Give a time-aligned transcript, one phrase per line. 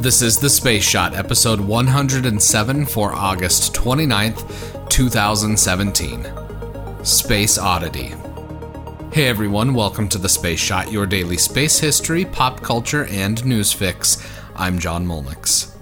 [0.00, 7.04] This is The Space Shot, episode 107 for August 29th, 2017.
[7.04, 8.14] Space Oddity.
[9.12, 13.72] Hey everyone, welcome to The Space Shot, your daily space history, pop culture, and news
[13.72, 14.24] fix.
[14.54, 15.74] I'm John Molnix.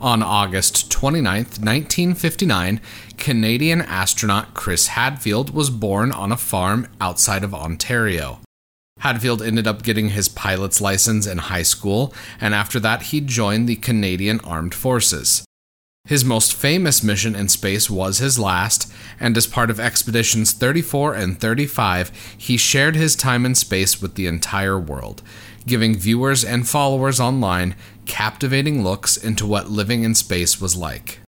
[0.00, 2.80] On August 29th, 1959,
[3.18, 8.40] Canadian astronaut Chris Hadfield was born on a farm outside of Ontario.
[9.04, 13.68] Hadfield ended up getting his pilot's license in high school, and after that, he joined
[13.68, 15.44] the Canadian Armed Forces.
[16.06, 18.90] His most famous mission in space was his last,
[19.20, 24.14] and as part of expeditions 34 and 35, he shared his time in space with
[24.14, 25.22] the entire world,
[25.66, 27.74] giving viewers and followers online
[28.06, 31.20] captivating looks into what living in space was like.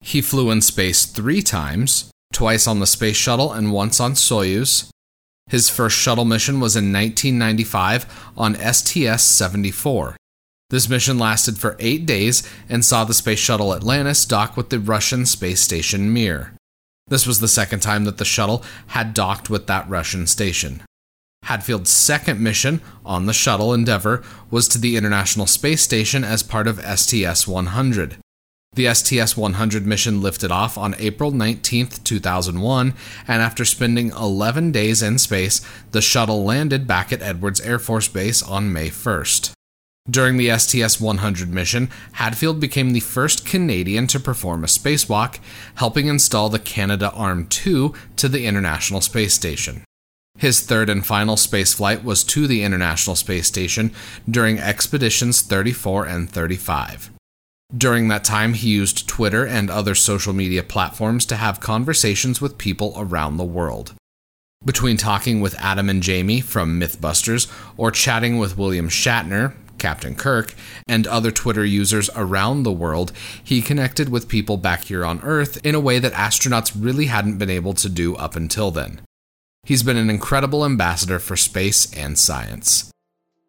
[0.00, 4.90] He flew in space three times, twice on the space shuttle and once on Soyuz,
[5.50, 10.16] his first shuttle mission was in 1995 on STS 74.
[10.70, 14.78] This mission lasted for eight days and saw the space shuttle Atlantis dock with the
[14.78, 16.54] Russian space station Mir.
[17.08, 20.82] This was the second time that the shuttle had docked with that Russian station.
[21.44, 26.68] Hadfield's second mission on the shuttle Endeavour was to the International Space Station as part
[26.68, 28.18] of STS 100.
[28.74, 32.94] The STS 100 mission lifted off on April 19, 2001,
[33.26, 38.06] and after spending 11 days in space, the shuttle landed back at Edwards Air Force
[38.06, 39.50] Base on May 1st.
[40.08, 45.40] During the STS 100 mission, Hadfield became the first Canadian to perform a spacewalk,
[45.74, 49.82] helping install the Canadarm2 to the International Space Station.
[50.38, 53.92] His third and final spaceflight was to the International Space Station
[54.28, 57.10] during expeditions 34 and 35.
[57.76, 62.58] During that time, he used Twitter and other social media platforms to have conversations with
[62.58, 63.94] people around the world.
[64.64, 70.54] Between talking with Adam and Jamie from Mythbusters or chatting with William Shatner, Captain Kirk,
[70.86, 75.64] and other Twitter users around the world, he connected with people back here on Earth
[75.64, 79.00] in a way that astronauts really hadn't been able to do up until then.
[79.64, 82.90] He's been an incredible ambassador for space and science.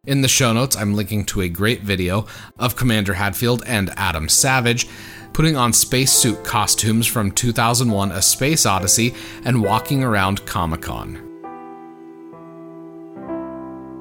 [0.08, 2.26] In the show notes, I'm linking to a great video
[2.58, 4.88] of Commander Hadfield and Adam Savage
[5.32, 9.14] putting on spacesuit costumes from 2001 A Space Odyssey
[9.46, 11.14] and walking around Comic Con.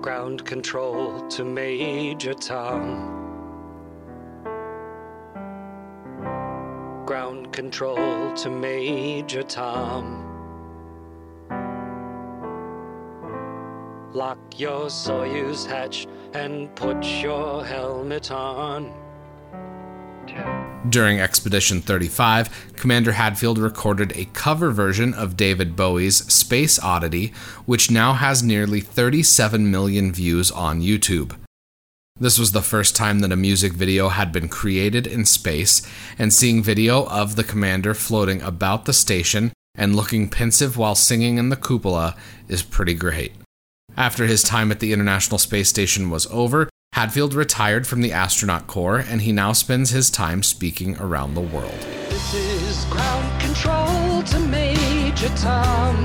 [0.01, 3.19] Ground control to Major Tom.
[7.05, 10.30] Ground control to Major Tom.
[14.13, 18.93] Lock your Soyuz hatch and put your helmet on.
[20.89, 27.33] During Expedition 35, Commander Hadfield recorded a cover version of David Bowie's Space Oddity,
[27.67, 31.37] which now has nearly 37 million views on YouTube.
[32.19, 35.83] This was the first time that a music video had been created in space,
[36.19, 41.39] and seeing video of the commander floating about the station and looking pensive while singing
[41.39, 42.17] in the cupola
[42.49, 43.33] is pretty great.
[43.97, 48.67] After his time at the International Space Station was over, Hadfield retired from the astronaut
[48.67, 51.79] corps and he now spends his time speaking around the world.
[52.09, 56.03] This is ground control to Major Tom.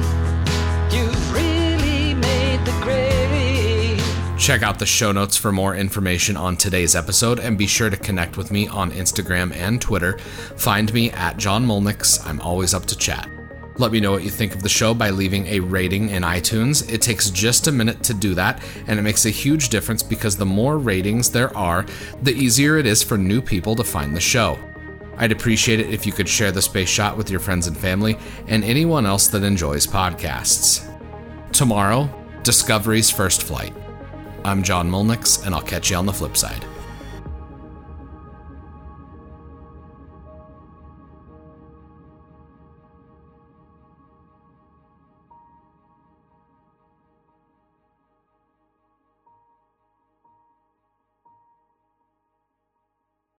[0.91, 4.01] You've really made the grade.
[4.37, 7.97] Check out the show notes for more information on today's episode and be sure to
[7.97, 10.19] connect with me on Instagram and Twitter.
[10.57, 12.25] Find me at John Molnix.
[12.25, 13.27] I'm always up to chat.
[13.77, 16.89] Let me know what you think of the show by leaving a rating in iTunes.
[16.91, 20.37] It takes just a minute to do that, and it makes a huge difference because
[20.37, 21.85] the more ratings there are,
[22.21, 24.57] the easier it is for new people to find the show.
[25.17, 28.17] I'd appreciate it if you could share the space shot with your friends and family
[28.47, 30.89] and anyone else that enjoys podcasts.
[31.51, 32.09] Tomorrow,
[32.43, 33.73] Discovery's first flight.
[34.45, 36.63] I'm John Molnix, and I'll catch you on the flip side.